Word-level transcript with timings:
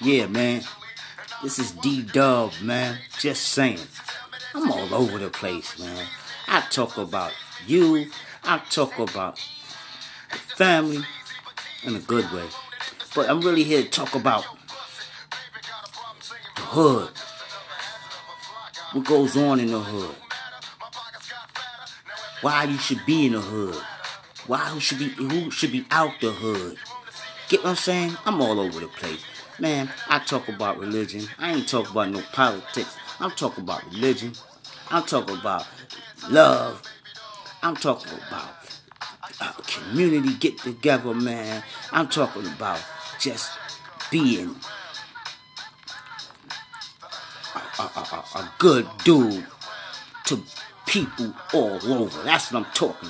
Yeah, 0.00 0.26
man. 0.26 0.62
This 1.42 1.58
is 1.58 1.72
D 1.72 2.02
Dub, 2.02 2.52
man. 2.62 2.98
Just 3.18 3.48
saying. 3.48 3.80
I'm 4.54 4.70
all 4.70 4.94
over 4.94 5.18
the 5.18 5.30
place, 5.30 5.78
man. 5.78 6.06
I 6.46 6.60
talk 6.70 6.96
about 6.96 7.32
you. 7.66 8.10
I 8.44 8.58
talk 8.70 8.98
about 8.98 9.38
family 10.56 11.04
in 11.84 11.96
a 11.96 12.00
good 12.00 12.30
way. 12.32 12.46
But 13.14 13.28
I'm 13.28 13.40
really 13.40 13.64
here 13.64 13.82
to 13.82 13.88
talk 13.88 14.14
about 14.14 14.44
the 16.56 16.62
hood. 16.62 17.10
What 18.92 19.04
goes 19.04 19.36
on 19.36 19.60
in 19.60 19.70
the 19.70 19.80
hood. 19.80 20.14
Why 22.40 22.64
you 22.64 22.78
should 22.78 23.04
be 23.04 23.26
in 23.26 23.32
the 23.32 23.40
hood. 23.40 23.82
Why 24.46 24.58
who 24.58 24.80
should 24.80 24.98
be 24.98 25.08
who 25.08 25.50
should 25.50 25.72
be 25.72 25.84
out 25.90 26.12
the 26.20 26.30
hood. 26.30 26.78
Get 27.48 27.64
what 27.64 27.70
I'm 27.70 27.76
saying? 27.76 28.16
I'm 28.26 28.42
all 28.42 28.60
over 28.60 28.78
the 28.80 28.88
place. 28.88 29.24
Man, 29.58 29.90
I 30.08 30.18
talk 30.18 30.48
about 30.48 30.78
religion. 30.78 31.26
I 31.38 31.52
ain't 31.54 31.66
talk 31.66 31.90
about 31.90 32.10
no 32.10 32.20
politics. 32.32 32.94
I'm 33.20 33.30
talking 33.30 33.64
about 33.64 33.84
religion. 33.86 34.32
I'm 34.90 35.04
talking 35.04 35.36
about 35.36 35.66
love. 36.28 36.82
I'm 37.62 37.74
talking 37.74 38.12
about 38.28 38.50
uh, 39.40 39.52
community 39.66 40.34
get 40.34 40.58
together, 40.58 41.14
man. 41.14 41.62
I'm 41.90 42.08
talking 42.08 42.46
about 42.46 42.84
just 43.18 43.50
being 44.10 44.54
a, 47.54 47.82
a, 47.82 47.82
a, 47.82 48.24
a 48.40 48.52
good 48.58 48.86
dude 49.04 49.46
to 50.26 50.42
people 50.86 51.34
all 51.54 51.80
over. 51.92 52.22
That's 52.24 52.52
what 52.52 52.66
I'm 52.66 52.72
talking 52.74 53.06